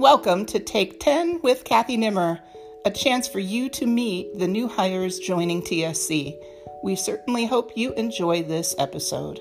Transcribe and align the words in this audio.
Welcome 0.00 0.46
to 0.46 0.58
Take 0.58 0.98
10 0.98 1.42
with 1.42 1.64
Kathy 1.64 1.98
Nimmer, 1.98 2.40
a 2.86 2.90
chance 2.90 3.28
for 3.28 3.38
you 3.38 3.68
to 3.68 3.84
meet 3.84 4.38
the 4.38 4.48
new 4.48 4.66
hires 4.66 5.18
joining 5.18 5.60
TSC. 5.60 6.40
We 6.82 6.96
certainly 6.96 7.44
hope 7.44 7.72
you 7.76 7.92
enjoy 7.92 8.42
this 8.42 8.74
episode. 8.78 9.40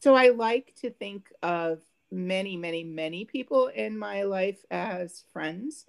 So, 0.00 0.16
I 0.16 0.30
like 0.30 0.74
to 0.80 0.90
think 0.90 1.32
of 1.44 1.78
many, 2.10 2.56
many, 2.56 2.82
many 2.82 3.26
people 3.26 3.68
in 3.68 3.96
my 3.96 4.24
life 4.24 4.58
as 4.72 5.22
friends. 5.32 5.86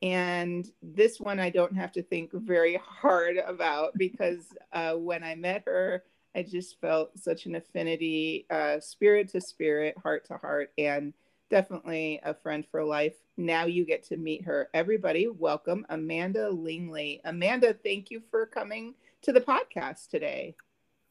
And 0.00 0.64
this 0.80 1.18
one 1.18 1.40
I 1.40 1.50
don't 1.50 1.74
have 1.74 1.90
to 1.94 2.04
think 2.04 2.30
very 2.32 2.80
hard 2.86 3.36
about 3.36 3.98
because 3.98 4.46
uh, 4.72 4.92
when 4.92 5.24
I 5.24 5.34
met 5.34 5.64
her, 5.66 6.04
I 6.36 6.44
just 6.44 6.80
felt 6.80 7.18
such 7.18 7.46
an 7.46 7.56
affinity, 7.56 8.46
uh, 8.48 8.78
spirit 8.78 9.30
to 9.30 9.40
spirit, 9.40 9.96
heart 10.00 10.26
to 10.26 10.36
heart, 10.36 10.70
and 10.78 11.12
definitely 11.52 12.18
a 12.24 12.32
friend 12.32 12.64
for 12.70 12.82
life. 12.82 13.12
Now 13.36 13.66
you 13.66 13.84
get 13.84 14.02
to 14.04 14.16
meet 14.16 14.42
her. 14.46 14.70
Everybody, 14.72 15.28
welcome 15.28 15.84
Amanda 15.90 16.48
Lingley. 16.48 17.20
Amanda, 17.26 17.74
thank 17.74 18.10
you 18.10 18.22
for 18.30 18.46
coming 18.46 18.94
to 19.20 19.32
the 19.34 19.40
podcast 19.42 20.08
today. 20.08 20.56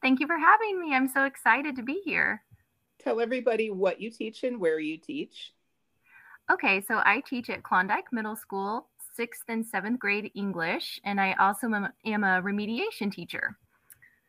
Thank 0.02 0.20
you 0.20 0.26
for 0.26 0.40
having 0.40 0.82
me. 0.82 0.96
I'm 0.96 1.08
so 1.08 1.26
excited 1.26 1.76
to 1.76 1.84
be 1.84 2.02
here. 2.04 2.42
Tell 2.98 3.22
everybody 3.22 3.70
what 3.70 4.02
you 4.02 4.10
teach 4.10 4.44
and 4.44 4.60
where 4.60 4.80
you 4.80 4.98
teach. 4.98 5.54
Okay, 6.52 6.82
so 6.82 7.04
I 7.06 7.22
teach 7.24 7.52
at 7.52 7.62
Klondike 7.62 8.12
Middle 8.12 8.36
School, 8.36 8.88
sixth 9.16 9.44
and 9.48 9.64
seventh 9.64 10.00
grade 10.00 10.32
English, 10.34 11.00
and 11.04 11.22
I 11.22 11.34
also 11.34 11.68
am 11.68 12.24
a 12.24 12.42
remediation 12.42 13.12
teacher. 13.12 13.58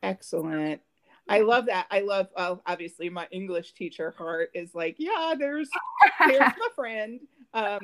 Excellent. 0.03 0.83
I 1.29 1.41
love 1.41 1.67
that. 1.67 1.87
I 1.91 2.01
love 2.01 2.29
uh, 2.37 2.57
obviously 2.67 3.09
my 3.09 3.29
English 3.31 3.75
teacher 3.75 4.15
heart 4.17 4.51
is 4.55 4.75
like, 4.75 4.97
yeah, 4.99 5.35
there's 5.39 5.71
there's 6.27 6.39
my 6.41 6.69
friend. 6.75 7.21
Um, 7.55 7.81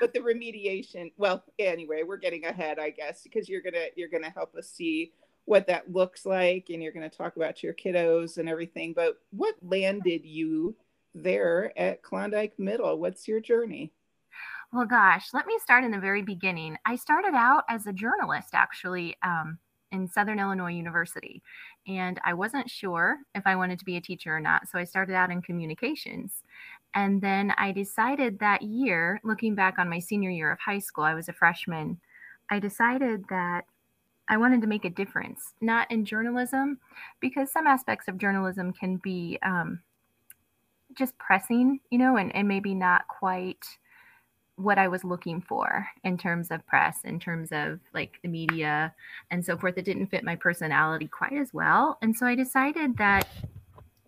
but 0.00 0.12
the 0.12 0.20
remediation, 0.20 1.12
well, 1.16 1.44
anyway, 1.58 2.02
we're 2.02 2.16
getting 2.16 2.44
ahead, 2.44 2.78
I 2.78 2.90
guess, 2.90 3.22
because 3.22 3.48
you're 3.48 3.62
gonna 3.62 3.86
you're 3.96 4.08
gonna 4.08 4.30
help 4.30 4.54
us 4.54 4.68
see 4.68 5.12
what 5.44 5.66
that 5.66 5.92
looks 5.92 6.24
like, 6.24 6.66
and 6.70 6.82
you're 6.82 6.92
gonna 6.92 7.10
talk 7.10 7.36
about 7.36 7.62
your 7.62 7.74
kiddos 7.74 8.38
and 8.38 8.48
everything. 8.48 8.92
But 8.94 9.16
what 9.30 9.54
landed 9.62 10.24
you 10.24 10.76
there 11.14 11.78
at 11.78 12.02
Klondike 12.02 12.58
Middle? 12.58 12.98
What's 12.98 13.28
your 13.28 13.40
journey? 13.40 13.92
Well, 14.72 14.86
gosh, 14.86 15.28
let 15.34 15.46
me 15.46 15.58
start 15.58 15.84
in 15.84 15.90
the 15.90 15.98
very 15.98 16.22
beginning. 16.22 16.78
I 16.86 16.96
started 16.96 17.34
out 17.34 17.64
as 17.68 17.86
a 17.86 17.92
journalist, 17.92 18.50
actually. 18.54 19.16
Um, 19.22 19.58
in 19.92 20.08
Southern 20.08 20.40
Illinois 20.40 20.72
University. 20.72 21.42
And 21.86 22.20
I 22.24 22.34
wasn't 22.34 22.68
sure 22.68 23.18
if 23.34 23.46
I 23.46 23.56
wanted 23.56 23.78
to 23.78 23.84
be 23.84 23.96
a 23.96 24.00
teacher 24.00 24.34
or 24.36 24.40
not. 24.40 24.68
So 24.68 24.78
I 24.78 24.84
started 24.84 25.14
out 25.14 25.30
in 25.30 25.42
communications. 25.42 26.42
And 26.94 27.20
then 27.22 27.52
I 27.56 27.72
decided 27.72 28.38
that 28.38 28.62
year, 28.62 29.20
looking 29.24 29.54
back 29.54 29.78
on 29.78 29.88
my 29.88 29.98
senior 29.98 30.30
year 30.30 30.50
of 30.50 30.58
high 30.58 30.78
school, 30.78 31.04
I 31.04 31.14
was 31.14 31.28
a 31.28 31.32
freshman, 31.32 32.00
I 32.50 32.58
decided 32.58 33.24
that 33.30 33.64
I 34.28 34.36
wanted 34.36 34.60
to 34.62 34.66
make 34.66 34.84
a 34.84 34.90
difference, 34.90 35.54
not 35.60 35.90
in 35.90 36.04
journalism, 36.04 36.78
because 37.20 37.50
some 37.50 37.66
aspects 37.66 38.08
of 38.08 38.18
journalism 38.18 38.72
can 38.72 38.96
be 38.96 39.38
um, 39.42 39.80
just 40.96 41.16
pressing, 41.18 41.80
you 41.90 41.98
know, 41.98 42.16
and, 42.16 42.34
and 42.34 42.46
maybe 42.46 42.74
not 42.74 43.06
quite 43.08 43.64
what 44.56 44.78
I 44.78 44.88
was 44.88 45.04
looking 45.04 45.40
for 45.40 45.86
in 46.04 46.18
terms 46.18 46.50
of 46.50 46.66
press, 46.66 46.98
in 47.04 47.18
terms 47.18 47.50
of 47.52 47.80
like 47.94 48.18
the 48.22 48.28
media 48.28 48.94
and 49.30 49.44
so 49.44 49.56
forth. 49.56 49.78
It 49.78 49.84
didn't 49.84 50.08
fit 50.08 50.24
my 50.24 50.36
personality 50.36 51.08
quite 51.08 51.32
as 51.32 51.52
well. 51.52 51.98
And 52.02 52.16
so 52.16 52.26
I 52.26 52.34
decided 52.34 52.96
that 52.98 53.28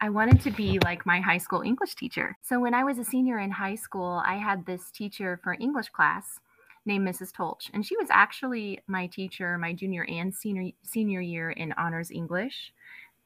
I 0.01 0.11
wanted 0.11 0.43
to 0.43 0.51
be 0.51 0.79
like 0.81 1.07
my 1.07 1.21
high 1.21 1.39
school 1.39 1.63
English 1.63 1.95
teacher. 1.95 2.37
So 2.43 2.61
when 2.61 2.75
I 2.75 2.85
was 2.85 2.99
a 2.99 3.05
senior 3.05 3.39
in 3.39 3.51
high 3.51 3.77
school, 3.77 4.23
I 4.27 4.37
had 4.37 4.67
this 4.67 4.91
teacher 4.91 5.41
for 5.43 5.57
English 5.59 5.89
class 5.89 6.41
named 6.85 7.09
Mrs. 7.09 7.33
Tolch. 7.33 7.71
And 7.73 7.87
she 7.87 7.97
was 7.97 8.09
actually 8.11 8.81
my 8.87 9.07
teacher 9.07 9.57
my 9.57 9.73
junior 9.73 10.05
and 10.05 10.35
senior 10.35 10.73
senior 10.83 11.21
year 11.21 11.51
in 11.51 11.73
honors 11.73 12.11
English. 12.11 12.73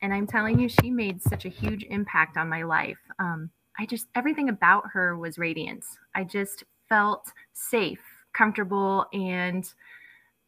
And 0.01 0.15
I'm 0.15 0.29
telling 0.29 0.61
you, 0.61 0.69
she 0.69 0.91
made 0.91 1.21
such 1.21 1.45
a 1.45 1.49
huge 1.49 1.85
impact 1.91 2.37
on 2.37 2.49
my 2.49 2.63
life. 2.63 3.01
Um, 3.19 3.51
I 3.79 3.87
just 3.87 4.07
everything 4.15 4.49
about 4.49 4.85
her 4.93 5.17
was 5.17 5.39
radiance. 5.39 5.87
I 6.15 6.25
just 6.25 6.65
felt 6.89 7.33
safe, 7.53 8.01
comfortable, 8.33 9.07
and 9.13 9.73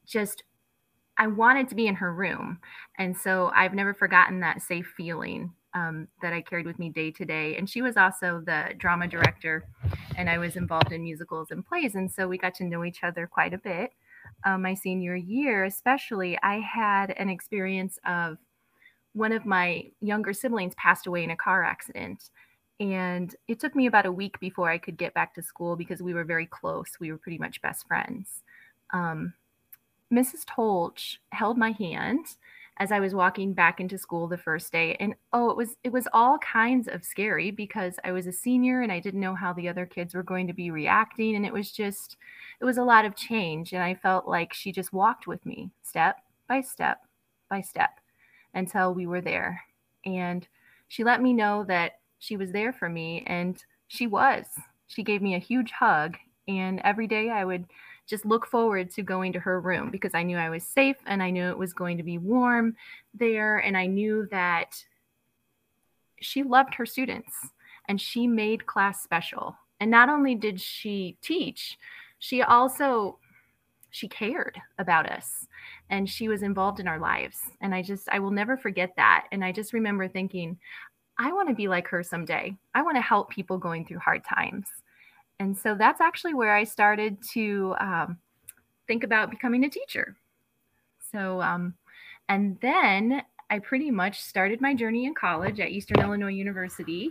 just 0.06 0.42
I 1.18 1.26
wanted 1.26 1.68
to 1.68 1.74
be 1.74 1.86
in 1.86 1.94
her 1.96 2.14
room. 2.14 2.58
And 2.98 3.16
so 3.16 3.52
I've 3.54 3.74
never 3.74 3.92
forgotten 3.92 4.40
that 4.40 4.62
safe 4.62 4.92
feeling 4.96 5.52
um, 5.74 6.08
that 6.22 6.32
I 6.32 6.40
carried 6.40 6.66
with 6.66 6.78
me 6.78 6.88
day 6.88 7.10
to 7.12 7.24
day. 7.24 7.56
And 7.56 7.68
she 7.68 7.82
was 7.82 7.96
also 7.96 8.42
the 8.44 8.74
drama 8.78 9.06
director, 9.06 9.64
and 10.16 10.28
I 10.28 10.38
was 10.38 10.56
involved 10.56 10.92
in 10.92 11.02
musicals 11.02 11.50
and 11.50 11.64
plays. 11.64 11.94
And 11.94 12.10
so 12.10 12.26
we 12.26 12.38
got 12.38 12.54
to 12.56 12.64
know 12.64 12.84
each 12.84 13.04
other 13.04 13.26
quite 13.26 13.54
a 13.54 13.58
bit. 13.58 13.92
Uh, 14.44 14.58
my 14.58 14.74
senior 14.74 15.14
year, 15.16 15.64
especially, 15.64 16.38
I 16.42 16.60
had 16.60 17.10
an 17.12 17.28
experience 17.28 17.98
of 18.06 18.38
one 19.12 19.32
of 19.32 19.44
my 19.44 19.90
younger 20.00 20.32
siblings 20.32 20.74
passed 20.76 21.06
away 21.06 21.24
in 21.24 21.30
a 21.30 21.36
car 21.36 21.64
accident. 21.64 22.30
And 22.80 23.36
it 23.46 23.60
took 23.60 23.76
me 23.76 23.86
about 23.86 24.06
a 24.06 24.12
week 24.12 24.40
before 24.40 24.70
I 24.70 24.78
could 24.78 24.96
get 24.96 25.12
back 25.12 25.34
to 25.34 25.42
school 25.42 25.76
because 25.76 26.02
we 26.02 26.14
were 26.14 26.24
very 26.24 26.46
close. 26.46 26.98
We 26.98 27.12
were 27.12 27.18
pretty 27.18 27.36
much 27.36 27.60
best 27.60 27.86
friends. 27.86 28.42
Um, 28.92 29.34
Mrs. 30.12 30.44
Tolch 30.46 31.18
held 31.30 31.58
my 31.58 31.72
hand 31.72 32.26
as 32.78 32.90
I 32.90 32.98
was 32.98 33.14
walking 33.14 33.52
back 33.52 33.78
into 33.78 33.98
school 33.98 34.26
the 34.26 34.38
first 34.38 34.72
day. 34.72 34.96
And 34.98 35.14
oh, 35.34 35.50
it 35.50 35.56
was 35.56 35.76
it 35.84 35.92
was 35.92 36.08
all 36.14 36.38
kinds 36.38 36.88
of 36.88 37.04
scary 37.04 37.50
because 37.50 37.96
I 38.02 38.12
was 38.12 38.26
a 38.26 38.32
senior 38.32 38.80
and 38.80 38.90
I 38.90 38.98
didn't 38.98 39.20
know 39.20 39.34
how 39.34 39.52
the 39.52 39.68
other 39.68 39.84
kids 39.84 40.14
were 40.14 40.22
going 40.22 40.46
to 40.46 40.54
be 40.54 40.70
reacting. 40.70 41.36
And 41.36 41.44
it 41.44 41.52
was 41.52 41.70
just 41.70 42.16
it 42.60 42.64
was 42.64 42.78
a 42.78 42.82
lot 42.82 43.04
of 43.04 43.14
change. 43.14 43.74
And 43.74 43.82
I 43.82 43.94
felt 43.94 44.26
like 44.26 44.54
she 44.54 44.72
just 44.72 44.94
walked 44.94 45.26
with 45.26 45.44
me 45.44 45.70
step 45.82 46.16
by 46.48 46.62
step 46.62 47.02
by 47.50 47.60
step 47.60 48.00
until 48.54 48.94
we 48.94 49.06
were 49.06 49.20
there. 49.20 49.62
And 50.06 50.48
she 50.88 51.04
let 51.04 51.20
me 51.20 51.34
know 51.34 51.64
that 51.64 51.99
she 52.20 52.36
was 52.36 52.52
there 52.52 52.72
for 52.72 52.88
me 52.88 53.24
and 53.26 53.62
she 53.88 54.06
was. 54.06 54.46
She 54.86 55.02
gave 55.02 55.20
me 55.20 55.34
a 55.34 55.38
huge 55.38 55.72
hug 55.72 56.16
and 56.48 56.80
every 56.84 57.06
day 57.06 57.28
i 57.28 57.44
would 57.44 57.66
just 58.06 58.24
look 58.24 58.46
forward 58.46 58.90
to 58.90 59.02
going 59.02 59.32
to 59.32 59.38
her 59.38 59.60
room 59.60 59.90
because 59.90 60.14
i 60.14 60.22
knew 60.22 60.36
i 60.38 60.48
was 60.48 60.64
safe 60.64 60.96
and 61.06 61.22
i 61.22 61.30
knew 61.30 61.48
it 61.48 61.58
was 61.58 61.74
going 61.74 61.98
to 61.98 62.02
be 62.02 62.16
warm 62.16 62.74
there 63.14 63.58
and 63.58 63.76
i 63.76 63.86
knew 63.86 64.26
that 64.30 64.82
she 66.20 66.42
loved 66.42 66.74
her 66.74 66.86
students 66.86 67.34
and 67.88 68.00
she 68.00 68.26
made 68.26 68.66
class 68.66 69.02
special. 69.02 69.56
And 69.80 69.90
not 69.90 70.08
only 70.08 70.34
did 70.34 70.60
she 70.60 71.16
teach 71.22 71.78
she 72.18 72.42
also 72.42 73.18
she 73.92 74.06
cared 74.06 74.60
about 74.78 75.10
us 75.10 75.48
and 75.88 76.08
she 76.08 76.28
was 76.28 76.42
involved 76.42 76.78
in 76.78 76.86
our 76.86 76.98
lives. 76.98 77.38
And 77.60 77.74
i 77.74 77.82
just 77.82 78.08
i 78.10 78.18
will 78.18 78.30
never 78.30 78.56
forget 78.56 78.90
that. 78.96 79.26
And 79.32 79.44
i 79.44 79.52
just 79.52 79.72
remember 79.72 80.06
thinking 80.06 80.58
I 81.20 81.32
want 81.32 81.50
to 81.50 81.54
be 81.54 81.68
like 81.68 81.86
her 81.88 82.02
someday. 82.02 82.56
I 82.74 82.80
want 82.80 82.96
to 82.96 83.02
help 83.02 83.28
people 83.28 83.58
going 83.58 83.84
through 83.84 83.98
hard 83.98 84.24
times. 84.24 84.66
And 85.38 85.56
so 85.56 85.74
that's 85.74 86.00
actually 86.00 86.32
where 86.32 86.56
I 86.56 86.64
started 86.64 87.18
to 87.32 87.74
um, 87.78 88.18
think 88.88 89.04
about 89.04 89.30
becoming 89.30 89.64
a 89.64 89.68
teacher. 89.68 90.16
So, 91.12 91.42
um, 91.42 91.74
and 92.30 92.58
then 92.62 93.22
I 93.50 93.58
pretty 93.58 93.90
much 93.90 94.22
started 94.22 94.62
my 94.62 94.74
journey 94.74 95.04
in 95.04 95.14
college 95.14 95.60
at 95.60 95.68
Eastern 95.68 96.00
Illinois 96.00 96.28
University. 96.28 97.10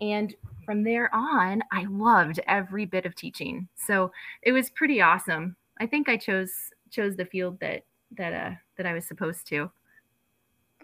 And 0.00 0.34
from 0.64 0.82
there 0.82 1.08
on, 1.14 1.62
I 1.70 1.84
loved 1.88 2.40
every 2.48 2.84
bit 2.84 3.06
of 3.06 3.14
teaching. 3.14 3.68
So 3.76 4.10
it 4.42 4.50
was 4.50 4.70
pretty 4.70 5.00
awesome. 5.00 5.54
I 5.78 5.86
think 5.86 6.08
I 6.08 6.16
chose 6.16 6.52
chose 6.90 7.14
the 7.14 7.24
field 7.24 7.60
that 7.60 7.84
that 8.16 8.32
uh, 8.32 8.54
that 8.76 8.86
I 8.86 8.92
was 8.92 9.06
supposed 9.06 9.46
to. 9.48 9.70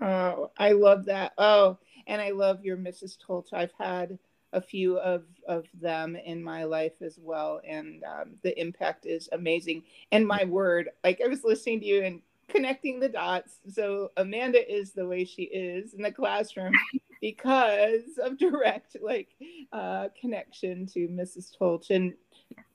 Oh, 0.00 0.50
I 0.58 0.72
love 0.72 1.04
that. 1.06 1.32
Oh, 1.38 1.78
and 2.06 2.20
I 2.20 2.30
love 2.30 2.64
your 2.64 2.76
Mrs. 2.76 3.16
Tolch. 3.18 3.52
I've 3.52 3.72
had 3.78 4.18
a 4.52 4.60
few 4.60 4.98
of 4.98 5.24
of 5.48 5.66
them 5.80 6.16
in 6.16 6.42
my 6.42 6.64
life 6.64 7.00
as 7.00 7.18
well, 7.20 7.60
and 7.66 8.02
um, 8.04 8.32
the 8.42 8.58
impact 8.60 9.06
is 9.06 9.28
amazing. 9.32 9.84
And 10.10 10.26
my 10.26 10.44
word, 10.44 10.90
like 11.02 11.20
I 11.24 11.28
was 11.28 11.44
listening 11.44 11.80
to 11.80 11.86
you 11.86 12.02
and 12.02 12.20
connecting 12.48 13.00
the 13.00 13.08
dots. 13.08 13.60
So 13.72 14.10
Amanda 14.16 14.70
is 14.70 14.92
the 14.92 15.06
way 15.06 15.24
she 15.24 15.44
is 15.44 15.94
in 15.94 16.02
the 16.02 16.12
classroom 16.12 16.74
because 17.20 18.18
of 18.22 18.36
direct 18.38 18.96
like 19.00 19.28
uh, 19.72 20.08
connection 20.20 20.86
to 20.86 21.08
Mrs. 21.08 21.50
Tolch 21.58 21.90
and 21.90 22.14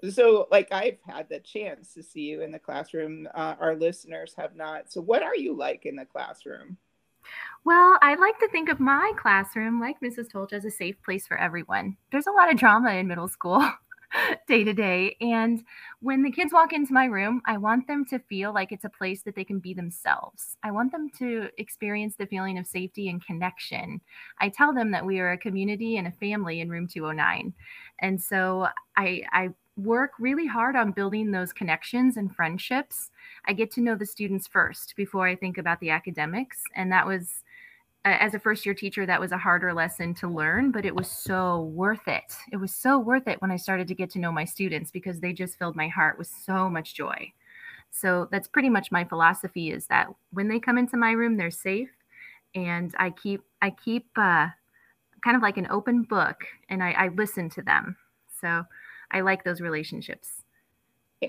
so 0.10 0.48
like 0.52 0.72
I've 0.72 0.98
had 1.06 1.30
the 1.30 1.40
chance 1.40 1.94
to 1.94 2.04
see 2.04 2.22
you 2.22 2.42
in 2.42 2.52
the 2.52 2.60
classroom. 2.60 3.28
Uh, 3.34 3.56
our 3.60 3.76
listeners 3.76 4.34
have 4.38 4.56
not. 4.56 4.92
So 4.92 5.02
what 5.02 5.22
are 5.22 5.36
you 5.36 5.56
like 5.56 5.86
in 5.86 5.96
the 5.96 6.06
classroom? 6.06 6.78
Well, 7.64 7.98
I 8.02 8.16
like 8.16 8.40
to 8.40 8.48
think 8.50 8.70
of 8.70 8.80
my 8.80 9.12
classroom, 9.18 9.82
like 9.82 10.00
Mrs. 10.00 10.32
Tolch, 10.32 10.54
as 10.54 10.66
a 10.66 10.72
safe 10.72 10.96
place 11.04 11.28
for 11.28 11.38
everyone. 11.38 11.98
There's 12.12 12.28
a 12.28 12.32
lot 12.32 12.52
of 12.52 12.58
drama 12.58 12.92
in 12.94 13.08
middle 13.08 13.28
school 13.28 13.62
day 14.48 14.64
to 14.64 14.74
day. 14.74 15.18
And 15.20 15.64
when 16.00 16.24
the 16.24 16.32
kids 16.32 16.54
walk 16.54 16.74
into 16.74 16.94
my 16.94 17.06
room, 17.06 17.42
I 17.46 17.58
want 17.58 17.88
them 17.88 18.06
to 18.06 18.20
feel 18.20 18.54
like 18.54 18.72
it's 18.72 18.86
a 18.86 18.90
place 18.90 19.24
that 19.24 19.36
they 19.36 19.44
can 19.44 19.60
be 19.60 19.74
themselves. 19.74 20.58
I 20.64 20.72
want 20.72 20.92
them 20.92 21.10
to 21.20 21.50
experience 21.58 22.16
the 22.16 22.28
feeling 22.28 22.58
of 22.58 22.68
safety 22.68 23.10
and 23.10 23.26
connection. 23.26 24.02
I 24.40 24.50
tell 24.50 24.74
them 24.74 24.92
that 24.92 25.06
we 25.06 25.20
are 25.20 25.34
a 25.34 25.38
community 25.38 25.98
and 25.98 26.08
a 26.08 26.12
family 26.12 26.62
in 26.62 26.70
room 26.70 26.88
209. 26.88 27.54
And 28.00 28.22
so 28.22 28.68
I, 28.96 29.24
I 29.32 29.50
work 29.78 30.12
really 30.20 30.48
hard 30.48 30.76
on 30.76 30.92
building 30.92 31.32
those 31.32 31.54
connections 31.54 32.18
and 32.18 32.36
friendships. 32.36 33.12
I 33.46 33.54
get 33.54 33.72
to 33.72 33.82
know 33.82 33.96
the 33.96 34.06
students 34.06 34.48
first 34.48 34.96
before 34.96 35.28
I 35.28 35.36
think 35.36 35.58
about 35.58 35.80
the 35.80 35.92
academics. 35.92 36.64
And 36.76 36.92
that 36.92 37.06
was, 37.06 37.44
as 38.04 38.34
a 38.34 38.40
first 38.40 38.66
year 38.66 38.74
teacher, 38.74 39.06
that 39.06 39.20
was 39.20 39.32
a 39.32 39.38
harder 39.38 39.74
lesson 39.74 40.14
to 40.16 40.28
learn, 40.28 40.72
but 40.72 40.86
it 40.86 40.96
was 40.96 41.10
so 41.10 41.62
worth 41.62 42.08
it. 42.08 42.34
It 42.52 42.58
was 42.58 42.74
so 42.74 42.98
worth 42.98 43.28
it 43.28 43.42
when 43.42 43.52
I 43.52 43.58
started 43.58 43.88
to 43.90 43.96
get 43.96 44.10
to 44.12 44.20
know 44.20 44.32
my 44.32 44.46
students 44.46 44.92
because 44.92 45.20
they 45.20 45.32
just 45.32 45.60
filled 45.60 45.76
my 45.76 45.88
heart 45.88 46.18
with 46.18 46.28
so 46.28 46.70
much 46.70 46.96
joy. 46.96 47.32
So 47.92 48.28
that's 48.32 48.48
pretty 48.48 48.70
much 48.70 48.92
my 48.92 49.04
philosophy 49.04 49.72
is 49.72 49.88
that 49.88 50.08
when 50.32 50.48
they 50.48 50.60
come 50.60 50.78
into 50.78 50.98
my 50.98 51.12
room, 51.12 51.38
they're 51.38 51.52
safe. 51.52 51.90
And 52.56 52.94
I 52.98 53.12
keep, 53.12 53.42
I 53.62 53.70
keep, 53.70 54.08
uh, 54.18 54.48
kind 55.24 55.36
of 55.36 55.42
like 55.42 55.58
an 55.58 55.68
open 55.70 56.04
book 56.04 56.38
and 56.70 56.84
I, 56.84 56.92
I 56.92 57.08
listen 57.10 57.50
to 57.52 57.62
them. 57.62 57.98
So 58.40 58.64
I 59.12 59.22
like 59.22 59.44
those 59.44 59.62
relationships. 59.62 60.44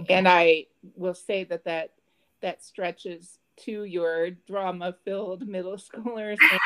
And 0.08 0.28
I 0.28 0.66
will 0.96 1.14
say 1.14 1.44
that 1.44 1.64
that, 1.64 1.92
that 2.42 2.62
stretches 2.62 3.38
to 3.60 3.84
your 3.84 4.30
drama 4.30 4.94
filled 5.04 5.46
middle 5.48 5.76
schoolers 5.76 6.36
and, 6.50 6.60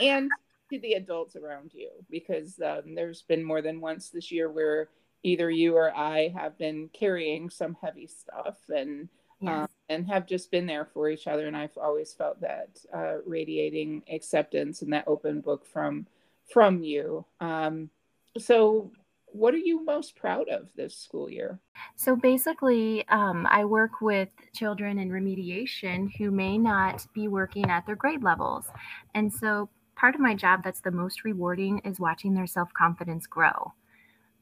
and, 0.00 0.30
to 0.70 0.78
the 0.80 0.92
adults 0.92 1.34
around 1.34 1.72
you 1.72 1.88
because 2.10 2.60
um, 2.60 2.94
there's 2.94 3.22
been 3.22 3.42
more 3.42 3.62
than 3.62 3.80
once 3.80 4.10
this 4.10 4.30
year 4.30 4.50
where 4.50 4.90
either 5.22 5.50
you 5.50 5.74
or 5.74 5.96
I 5.96 6.28
have 6.36 6.58
been 6.58 6.90
carrying 6.92 7.48
some 7.48 7.74
heavy 7.80 8.06
stuff 8.06 8.58
and 8.68 9.08
yes. 9.40 9.50
um, 9.50 9.68
and 9.88 10.06
have 10.08 10.26
just 10.26 10.50
been 10.50 10.66
there 10.66 10.84
for 10.84 11.08
each 11.08 11.26
other 11.26 11.46
and 11.46 11.56
I've 11.56 11.76
always 11.78 12.12
felt 12.12 12.42
that 12.42 12.68
uh, 12.94 13.22
radiating 13.24 14.02
acceptance 14.12 14.82
and 14.82 14.92
that 14.92 15.08
open 15.08 15.40
book 15.40 15.64
from 15.64 16.06
from 16.52 16.82
you. 16.82 17.24
Um, 17.40 17.90
so, 18.38 18.90
what 19.32 19.54
are 19.54 19.58
you 19.58 19.84
most 19.84 20.16
proud 20.16 20.48
of 20.48 20.68
this 20.74 20.96
school 20.96 21.30
year? 21.30 21.60
So, 21.96 22.16
basically, 22.16 23.06
um, 23.08 23.46
I 23.50 23.64
work 23.64 24.00
with 24.00 24.28
children 24.54 24.98
in 24.98 25.10
remediation 25.10 26.10
who 26.16 26.30
may 26.30 26.58
not 26.58 27.06
be 27.14 27.28
working 27.28 27.70
at 27.70 27.86
their 27.86 27.96
grade 27.96 28.22
levels. 28.22 28.66
And 29.14 29.32
so, 29.32 29.70
part 29.96 30.14
of 30.14 30.20
my 30.20 30.34
job 30.34 30.62
that's 30.64 30.80
the 30.80 30.90
most 30.90 31.24
rewarding 31.24 31.80
is 31.84 32.00
watching 32.00 32.34
their 32.34 32.46
self 32.46 32.72
confidence 32.72 33.26
grow. 33.26 33.72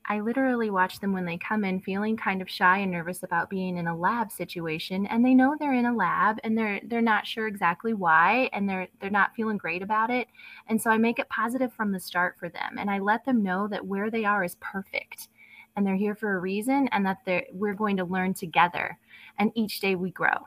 I 0.09 0.21
literally 0.21 0.71
watch 0.71 1.01
them 1.01 1.13
when 1.13 1.25
they 1.25 1.37
come 1.37 1.65
in 1.65 1.81
feeling 1.81 2.17
kind 2.17 2.41
of 2.41 2.49
shy 2.49 2.79
and 2.79 2.93
nervous 2.93 3.25
about 3.25 3.51
being 3.51 3.77
in 3.77 3.89
a 3.89 3.97
lab 3.97 4.31
situation 4.31 5.05
and 5.07 5.25
they 5.25 5.35
know 5.35 5.57
they're 5.59 5.73
in 5.73 5.87
a 5.87 5.95
lab 5.95 6.39
and 6.45 6.57
they're 6.57 6.81
they're 6.85 7.03
not 7.03 7.27
sure 7.27 7.49
exactly 7.49 7.93
why 7.93 8.49
and 8.53 8.69
they're 8.69 8.87
they're 9.01 9.11
not 9.11 9.35
feeling 9.35 9.57
great 9.57 9.83
about 9.83 10.11
it. 10.11 10.29
And 10.69 10.81
so 10.81 10.91
I 10.91 10.99
make 10.99 11.19
it 11.19 11.29
positive 11.29 11.73
from 11.73 11.91
the 11.91 11.99
start 11.99 12.37
for 12.39 12.49
them 12.49 12.77
and 12.79 12.89
I 12.89 13.01
let 13.01 13.25
them 13.25 13.43
know 13.43 13.67
that 13.69 13.85
where 13.85 14.11
they 14.11 14.25
are 14.25 14.45
is 14.45 14.55
perfect 14.61 15.29
and 15.75 15.85
they're 15.85 15.97
here 15.97 16.15
for 16.15 16.37
a 16.37 16.41
reason 16.41 16.89
and 16.93 17.05
that 17.05 17.19
they're 17.27 17.47
we're 17.53 17.75
going 17.75 17.97
to 17.97 18.05
learn 18.05 18.33
together 18.33 18.99
and 19.39 19.51
each 19.57 19.81
day 19.81 19.97
we 19.97 20.13
grow. 20.13 20.47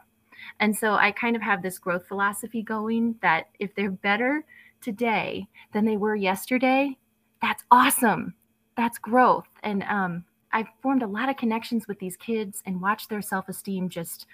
And 0.62 0.76
so 0.76 0.94
I 0.94 1.12
kind 1.12 1.36
of 1.36 1.42
have 1.42 1.62
this 1.62 1.80
growth 1.80 2.08
philosophy 2.08 2.62
going 2.64 3.16
that 3.22 3.48
if 3.60 3.76
they're 3.76 3.92
better 3.92 4.46
today 4.80 5.48
than 5.74 5.84
they 5.84 5.98
were 5.98 6.16
yesterday, 6.16 6.98
that's 7.42 7.66
awesome 7.72 8.36
that's 8.80 8.98
growth. 8.98 9.50
And 9.62 9.84
um, 9.84 10.24
I've 10.54 10.68
formed 10.82 11.04
a 11.04 11.08
lot 11.08 11.28
of 11.28 11.36
connections 11.36 11.86
with 11.88 12.00
these 12.00 12.16
kids 12.16 12.64
and 12.66 12.82
watched 12.82 13.10
their 13.10 13.22
self 13.22 13.50
esteem 13.50 13.90
just 13.90 14.26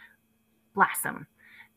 blossom. 0.75 1.25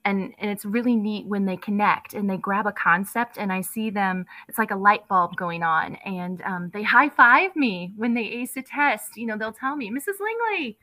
And, 0.05 0.35
and 0.39 0.51
it's 0.51 0.65
really 0.65 0.95
neat 0.95 1.27
when 1.27 1.47
they 1.47 1.57
connect 1.57 2.15
and 2.15 2.29
they 2.29 2.37
grab 2.37 2.67
a 2.67 2.73
concept 2.73 3.37
and 3.37 3.53
I 3.53 3.63
see 3.63 3.91
them, 3.91 4.27
it's 4.49 4.59
like 4.59 4.71
a 4.71 4.77
light 4.77 5.09
bulb 5.09 5.35
going 5.37 5.63
on. 5.63 5.97
And 5.97 6.43
um, 6.43 6.71
they 6.73 6.83
high 6.83 7.09
five 7.09 7.57
me 7.57 7.93
when 7.97 8.15
they 8.15 8.23
ace 8.23 8.57
a 8.57 8.63
test. 8.63 9.17
You 9.17 9.27
know, 9.27 9.39
they'll 9.39 9.53
tell 9.53 9.75
me, 9.75 9.91
Mrs. 9.91 10.21
Lingley, 10.21 10.79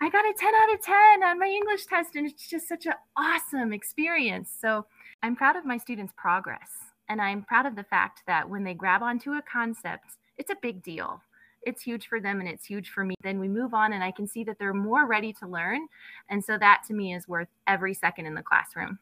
I 0.00 0.10
got 0.10 0.24
a 0.24 0.34
10 0.38 0.54
out 0.54 0.74
of 0.74 0.80
10 0.80 1.22
on 1.24 1.38
my 1.38 1.46
English 1.46 1.86
test. 1.86 2.14
And 2.14 2.26
it's 2.26 2.48
just 2.48 2.68
such 2.68 2.86
an 2.86 2.94
awesome 3.16 3.72
experience. 3.72 4.50
So 4.60 4.86
I'm 5.22 5.36
proud 5.36 5.56
of 5.56 5.64
my 5.64 5.78
students' 5.78 6.14
progress. 6.16 6.70
And 7.08 7.20
I'm 7.20 7.42
proud 7.42 7.66
of 7.66 7.76
the 7.76 7.84
fact 7.84 8.22
that 8.26 8.48
when 8.48 8.64
they 8.64 8.74
grab 8.74 9.02
onto 9.02 9.32
a 9.32 9.42
concept, 9.42 10.16
it's 10.38 10.50
a 10.50 10.56
big 10.60 10.82
deal. 10.82 11.20
It's 11.62 11.82
huge 11.82 12.08
for 12.08 12.20
them 12.20 12.40
and 12.40 12.48
it's 12.48 12.66
huge 12.66 12.90
for 12.90 13.04
me. 13.04 13.14
Then 13.22 13.38
we 13.40 13.48
move 13.48 13.72
on 13.72 13.92
and 13.94 14.04
I 14.04 14.10
can 14.10 14.26
see 14.26 14.44
that 14.44 14.58
they're 14.58 14.74
more 14.74 15.06
ready 15.06 15.32
to 15.34 15.46
learn. 15.46 15.86
And 16.28 16.44
so 16.44 16.58
that 16.58 16.82
to 16.88 16.94
me 16.94 17.14
is 17.14 17.26
worth 17.26 17.48
every 17.66 17.94
second 17.94 18.26
in 18.26 18.34
the 18.34 18.42
classroom. 18.42 18.98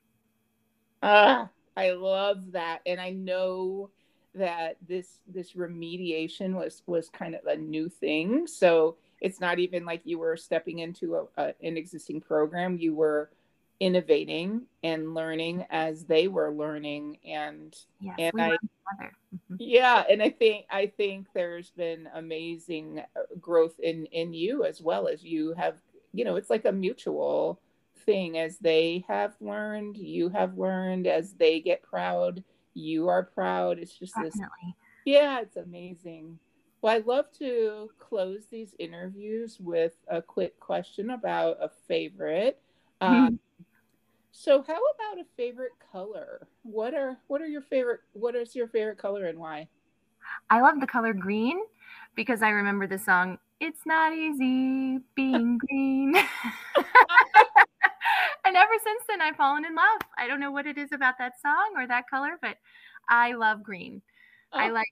Ah, 1.02 1.48
I 1.76 1.90
love 1.90 2.52
that. 2.52 2.80
And 2.86 3.00
I 3.00 3.10
know 3.10 3.90
that 4.34 4.76
this 4.88 5.18
this 5.26 5.52
remediation 5.52 6.54
was 6.54 6.82
was 6.86 7.08
kind 7.10 7.34
of 7.34 7.44
a 7.46 7.56
new 7.56 7.88
thing. 7.88 8.46
So 8.46 8.96
it's 9.20 9.40
not 9.40 9.58
even 9.58 9.84
like 9.84 10.02
you 10.04 10.18
were 10.18 10.36
stepping 10.36 10.80
into 10.80 11.16
a, 11.16 11.24
a, 11.36 11.54
an 11.62 11.76
existing 11.76 12.20
program. 12.20 12.76
You 12.76 12.94
were 12.94 13.30
innovating 13.82 14.62
and 14.84 15.12
learning 15.12 15.66
as 15.68 16.04
they 16.04 16.28
were 16.28 16.52
learning. 16.52 17.18
And 17.26 17.74
yes, 18.00 18.14
and 18.16 18.40
I 18.40 18.50
mm-hmm. 18.52 19.56
yeah 19.58 20.04
and 20.08 20.22
I 20.22 20.30
think 20.30 20.66
I 20.70 20.86
think 20.86 21.26
there's 21.34 21.70
been 21.70 22.08
amazing 22.14 23.02
uh, 23.16 23.22
growth 23.40 23.74
in 23.80 24.06
in 24.06 24.32
you 24.32 24.64
as 24.64 24.80
well 24.80 25.08
as 25.08 25.24
you 25.24 25.52
have 25.54 25.78
you 26.12 26.24
know 26.24 26.36
it's 26.36 26.48
like 26.48 26.64
a 26.64 26.72
mutual 26.72 27.60
thing. 28.06 28.38
As 28.38 28.56
they 28.58 29.04
have 29.08 29.34
learned 29.40 29.96
you 29.96 30.28
have 30.28 30.56
learned. 30.56 31.08
As 31.08 31.32
they 31.32 31.60
get 31.60 31.82
proud 31.82 32.44
you 32.74 33.08
are 33.08 33.24
proud. 33.24 33.80
It's 33.80 33.98
just 33.98 34.14
Definitely. 34.14 34.38
this 34.40 34.74
yeah 35.06 35.40
it's 35.40 35.56
amazing. 35.56 36.38
Well, 36.82 36.94
I'd 36.96 37.06
love 37.06 37.26
to 37.38 37.90
close 37.98 38.46
these 38.50 38.74
interviews 38.78 39.58
with 39.60 39.92
a 40.08 40.22
quick 40.22 40.58
question 40.60 41.10
about 41.10 41.58
a 41.60 41.70
favorite. 41.88 42.60
Um, 43.00 43.38
so 44.32 44.62
how 44.62 44.72
about 44.72 45.20
a 45.20 45.24
favorite 45.36 45.72
color? 45.92 46.48
What 46.62 46.94
are 46.94 47.18
what 47.28 47.42
are 47.42 47.46
your 47.46 47.60
favorite 47.60 48.00
what 48.14 48.34
is 48.34 48.56
your 48.56 48.66
favorite 48.66 48.98
color 48.98 49.26
and 49.26 49.38
why? 49.38 49.68
I 50.50 50.60
love 50.62 50.80
the 50.80 50.86
color 50.86 51.12
green 51.12 51.60
because 52.16 52.42
I 52.42 52.48
remember 52.48 52.86
the 52.86 52.98
song 52.98 53.38
It's 53.60 53.84
Not 53.84 54.14
Easy 54.14 55.00
Being 55.14 55.58
Green. 55.68 56.16
and 58.44 58.56
ever 58.56 58.72
since 58.82 59.02
then 59.06 59.20
I've 59.20 59.36
fallen 59.36 59.66
in 59.66 59.74
love. 59.74 60.00
I 60.16 60.26
don't 60.26 60.40
know 60.40 60.50
what 60.50 60.66
it 60.66 60.78
is 60.78 60.92
about 60.92 61.18
that 61.18 61.40
song 61.40 61.74
or 61.76 61.86
that 61.86 62.08
color, 62.08 62.38
but 62.40 62.56
I 63.08 63.32
love 63.32 63.62
green. 63.62 64.00
Oh. 64.52 64.58
I 64.58 64.70
like 64.70 64.88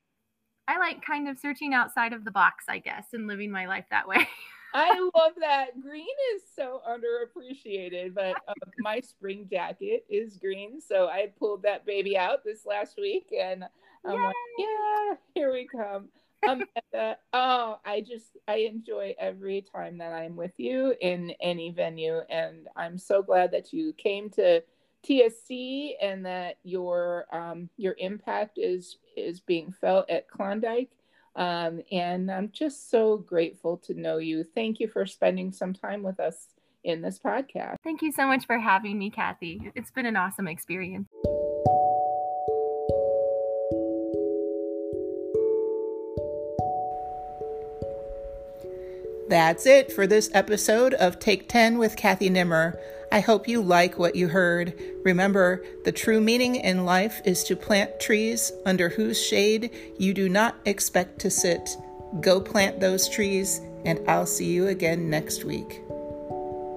I 0.68 0.78
like 0.78 1.04
kind 1.04 1.28
of 1.28 1.38
searching 1.38 1.74
outside 1.74 2.12
of 2.12 2.24
the 2.24 2.30
box, 2.30 2.66
I 2.68 2.78
guess, 2.78 3.06
and 3.12 3.26
living 3.26 3.50
my 3.50 3.66
life 3.66 3.86
that 3.90 4.06
way. 4.06 4.28
I 4.74 5.10
love 5.14 5.32
that. 5.40 5.80
Green 5.80 6.06
is 6.34 6.42
so 6.54 6.80
underappreciated, 6.88 8.14
but 8.14 8.36
uh, 8.46 8.54
my 8.78 9.00
spring 9.00 9.48
jacket 9.50 10.04
is 10.08 10.36
green. 10.36 10.80
So 10.80 11.08
I 11.08 11.32
pulled 11.38 11.62
that 11.62 11.84
baby 11.84 12.16
out 12.16 12.44
this 12.44 12.64
last 12.66 12.96
week 12.96 13.32
and 13.38 13.64
I'm 14.04 14.14
Yay! 14.14 14.24
like, 14.24 14.34
yeah, 14.58 15.14
here 15.34 15.52
we 15.52 15.66
come. 15.66 16.08
Um, 16.48 16.62
uh, 16.98 17.14
oh, 17.32 17.78
I 17.84 18.00
just, 18.00 18.38
I 18.48 18.56
enjoy 18.58 19.14
every 19.18 19.62
time 19.74 19.98
that 19.98 20.12
I'm 20.12 20.36
with 20.36 20.54
you 20.58 20.94
in 21.00 21.32
any 21.40 21.70
venue. 21.70 22.20
And 22.30 22.68
I'm 22.76 22.96
so 22.96 23.22
glad 23.22 23.50
that 23.52 23.72
you 23.72 23.92
came 23.94 24.30
to 24.30 24.62
TSC 25.06 25.92
and 26.00 26.24
that 26.24 26.58
your, 26.62 27.26
um, 27.32 27.68
your 27.76 27.94
impact 27.98 28.58
is, 28.58 28.98
is 29.16 29.40
being 29.40 29.72
felt 29.72 30.08
at 30.08 30.28
Klondike 30.28 30.90
um, 31.36 31.80
and 31.92 32.30
I'm 32.30 32.50
just 32.50 32.90
so 32.90 33.16
grateful 33.16 33.76
to 33.78 33.94
know 33.94 34.18
you. 34.18 34.44
Thank 34.44 34.80
you 34.80 34.88
for 34.88 35.06
spending 35.06 35.52
some 35.52 35.72
time 35.72 36.02
with 36.02 36.20
us 36.20 36.48
in 36.84 37.02
this 37.02 37.18
podcast. 37.18 37.76
Thank 37.84 38.02
you 38.02 38.12
so 38.12 38.26
much 38.26 38.46
for 38.46 38.58
having 38.58 38.98
me, 38.98 39.10
Kathy. 39.10 39.70
It's 39.74 39.90
been 39.90 40.06
an 40.06 40.16
awesome 40.16 40.48
experience. 40.48 41.08
That's 49.30 49.64
it 49.64 49.92
for 49.92 50.08
this 50.08 50.28
episode 50.34 50.92
of 50.94 51.20
Take 51.20 51.48
10 51.48 51.78
with 51.78 51.94
Kathy 51.94 52.28
Nimmer. 52.28 52.76
I 53.12 53.20
hope 53.20 53.46
you 53.46 53.62
like 53.62 53.96
what 53.96 54.16
you 54.16 54.26
heard. 54.26 54.74
Remember, 55.04 55.64
the 55.84 55.92
true 55.92 56.20
meaning 56.20 56.56
in 56.56 56.84
life 56.84 57.20
is 57.24 57.44
to 57.44 57.54
plant 57.54 58.00
trees 58.00 58.50
under 58.66 58.88
whose 58.88 59.24
shade 59.24 59.70
you 59.96 60.14
do 60.14 60.28
not 60.28 60.56
expect 60.64 61.20
to 61.20 61.30
sit. 61.30 61.76
Go 62.20 62.40
plant 62.40 62.80
those 62.80 63.08
trees, 63.08 63.60
and 63.84 64.00
I'll 64.10 64.26
see 64.26 64.50
you 64.50 64.66
again 64.66 65.08
next 65.08 65.44
week. 65.44 65.80